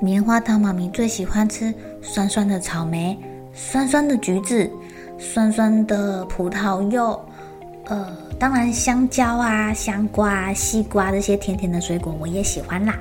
[0.00, 3.18] 棉花糖妈咪最喜欢吃酸酸的草莓、
[3.52, 4.70] 酸酸的橘子、
[5.18, 7.18] 酸酸的葡萄柚，
[7.86, 12.98] 呃，当然香蕉啊、香瓜、西瓜这些甜甜的水果我也喜欢啦。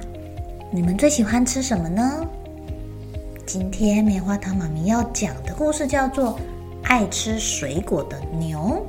[0.71, 2.25] 你们最喜欢吃什么呢？
[3.45, 6.31] 今天棉花糖妈咪要讲的故事叫做
[6.83, 8.85] 《爱吃水果的牛》。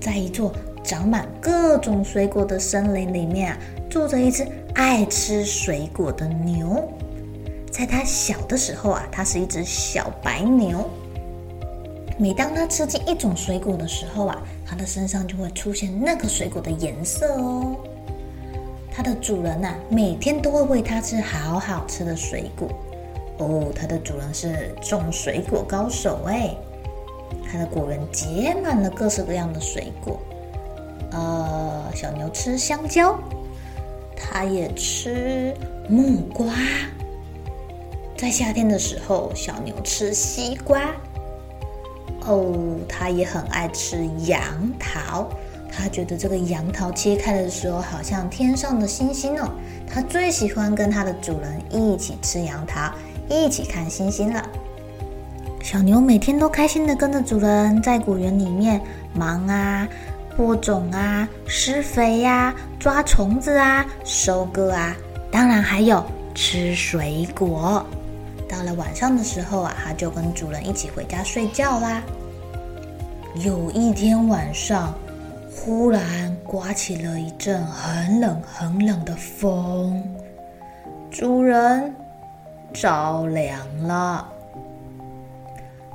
[0.00, 0.52] 在一座
[0.82, 3.58] 长满各种水果的森林里面啊，
[3.90, 4.46] 住着一只
[4.78, 6.88] 爱吃水果的牛。
[7.68, 10.88] 在它小的时候啊，它是一只小白牛。
[12.16, 17.74] 每当它吃进一种水果的时候啊，它的身上就会出现那个水果的颜色哦。
[18.92, 22.68] 它的主人呐，每天都会喂它吃好好吃的水果
[23.38, 23.72] 哦。
[23.74, 26.54] 它的主人是种水果高手哎。
[27.50, 30.20] 它的果园结满了各式各样的水果，
[31.10, 33.18] 呃，小牛吃香蕉，
[34.18, 35.54] 它也吃
[35.88, 36.52] 木瓜。
[38.16, 40.82] 在夏天的时候，小牛吃西瓜。
[42.26, 42.52] 哦，
[42.88, 44.42] 它也很爱吃杨
[44.78, 45.30] 桃，
[45.70, 49.48] 它觉得这个杨桃切开的时候，好像天上的星星哦。
[49.86, 52.92] 它最喜欢跟它的主人一起吃杨桃，
[53.30, 54.42] 一起看星星了。
[55.62, 58.80] 小牛每天都开心地跟着主人在果园里面
[59.14, 59.88] 忙啊，
[60.38, 64.94] 播种啊，施肥呀，抓虫子啊，收割啊，
[65.32, 66.00] 当然还有
[66.32, 67.84] 吃水果。
[68.48, 72.00] 到了晚上的时候啊，它就跟主人一起回家睡觉啦。
[73.34, 74.94] 有一天晚上，
[75.50, 80.00] 忽然刮起了一阵很冷很冷的风，
[81.10, 81.92] 主人
[82.72, 84.24] 着凉了。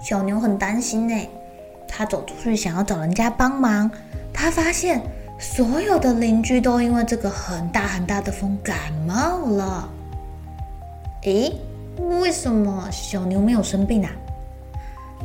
[0.02, 1.30] 小牛很担心呢，
[1.88, 3.90] 他走出去想要找人家帮忙，
[4.44, 5.02] 他发现
[5.40, 8.76] 所有的邻居都因为这个很大很大的风感
[9.08, 9.90] 冒了。
[11.22, 11.54] 诶，
[12.20, 14.12] 为什么小牛没有生病啊？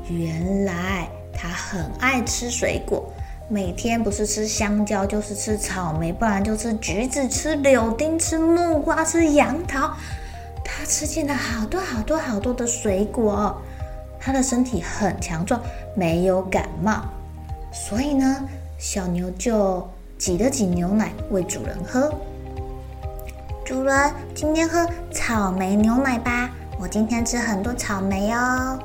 [0.08, 3.12] 原来他很爱吃水果，
[3.48, 9.92] 每天不是吃香蕉就是吃草莓，不然就吃橘子、吃柳丁、吃木瓜、吃杨桃，
[10.64, 13.60] 他吃进了好多好多好多的水果。
[14.20, 15.60] 他的身体很强壮，
[15.96, 17.02] 没有感冒，
[17.72, 22.14] 所以呢，小牛就挤了挤牛奶喂主人喝。
[23.66, 28.78] 主人，今天喝草莓牛奶吧，我今天吃很多草莓哦。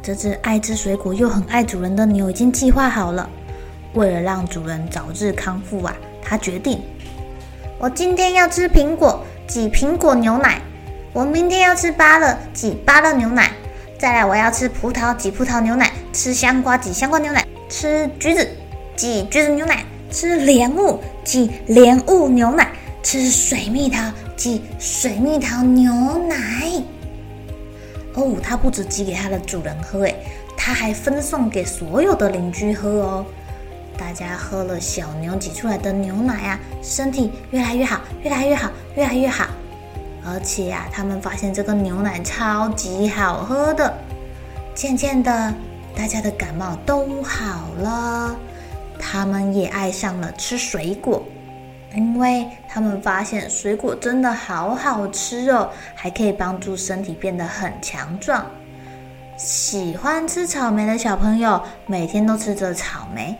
[0.00, 3.28] 这只爱吃水果又很爱主人的牛已经计划好了，
[3.94, 6.80] 为了让主人早日康复啊，他决定，
[7.80, 10.60] 我今天要吃苹果，挤苹果牛奶；
[11.12, 13.50] 我明天要吃芭乐，挤芭乐牛奶。
[13.98, 17.40] 再来，我要吃葡萄，挤葡萄牛奶；吃香瓜，挤香瓜牛奶；
[17.72, 18.46] 吃橘子，
[18.94, 19.76] 挤橘子牛奶；
[20.10, 22.66] 吃莲雾，挤莲雾牛奶；
[23.02, 25.90] 吃水蜜桃，挤水蜜桃牛
[26.28, 26.70] 奶。
[28.12, 30.14] 哦，它不止挤给它的主人喝，诶，
[30.54, 33.24] 它还分送给所有的邻居喝哦。
[33.96, 39.46] 大家喝了小牛挤出来的牛奶啊，身体越来越好，越来越好，越来越好。
[40.26, 43.96] 而且呀、啊，他们发现这个牛奶超级好喝的。
[44.74, 45.54] 渐渐的，
[46.02, 48.36] 大家的感冒都好了，
[48.98, 51.22] 他们也爱上了吃水果，
[51.94, 58.44] 因为他们发现水果真的好好吃哦，还可以帮助身体变得很强壮。
[59.36, 63.36] 喜欢吃草莓的小朋友每天都吃着草莓，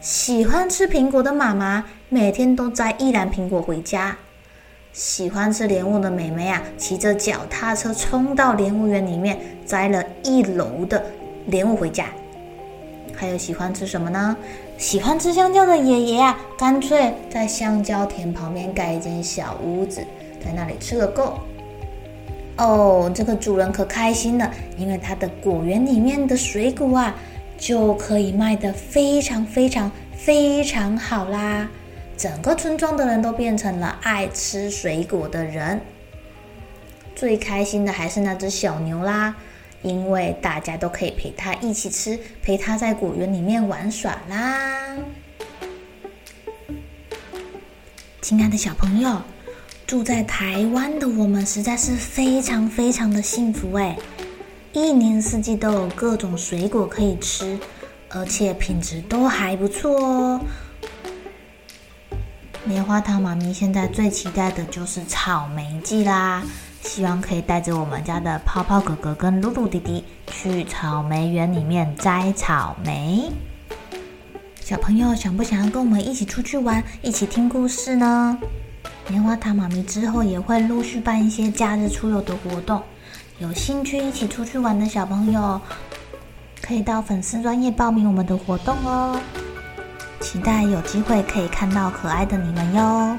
[0.00, 4.16] 喜欢吃苹果的妈妈每天都摘一篮苹果回家。
[4.94, 11.04] 喜欢吃莲雾的妹妹啊，骑着脚踏车冲到莲雾园里面，摘了一楼的
[11.46, 12.06] 莲雾回家。
[13.14, 14.36] 还有喜欢吃什么呢？
[14.76, 20.02] 喜欢吃香蕉的爷爷啊，干脆在香蕉田旁边盖一间小屋子，
[20.44, 21.38] 在那里吃个够。
[22.58, 27.14] 哦，这个主人可开心了，因为他的果园里面的水果啊，
[27.56, 31.68] 就可以卖得非常非常非常好啦！
[32.18, 35.80] 整个村庄的人都变成了爱吃水果的人。
[37.14, 39.34] 最开心的还是那只小牛啦，
[39.82, 44.96] 因为大家都可以陪它一起吃，陪它在果园里面玩耍啦。
[48.20, 49.22] 亲爱的小朋友。
[49.86, 53.96] 住在台湾的我们实在是非常非常的幸福哎，
[54.72, 57.56] 一年四季都有各种水果可以吃，
[58.08, 60.40] 而且品质都还不错哦。
[62.64, 66.42] 棉花糖妈咪现在最期待的就是草莓季啦，
[66.86, 73.28] 希望可以带着我们家的泡泡哥哥跟露露弟弟去草莓园里面摘草莓。
[74.60, 78.38] 小朋友想不想要跟我们一起出去玩，一起听故事呢？
[79.08, 82.80] 棉花糖妈咪之后也会陆续办一些假日出游的活动，
[83.38, 85.60] 有兴趣一起出去玩的小朋友，
[86.62, 89.20] 可以到粉丝专页报名我们的活动哦。
[90.20, 93.18] 期待有机会可以看到可爱的你们哟。